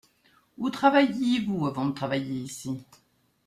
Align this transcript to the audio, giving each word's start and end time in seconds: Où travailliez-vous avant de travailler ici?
Où 0.57 0.71
travailliez-vous 0.71 1.67
avant 1.67 1.85
de 1.85 1.91
travailler 1.93 2.39
ici? 2.39 2.83